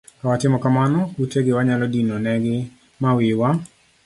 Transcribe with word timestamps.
Ka 0.21 0.25
watimo 0.29 0.57
kamano 0.63 0.99
kute 1.15 1.39
gi 1.45 1.51
wanyalo 1.57 1.85
dino 1.93 2.15
ne 2.23 2.33
gi 2.43 2.57
ma 3.01 3.09
wiwa 3.17 3.49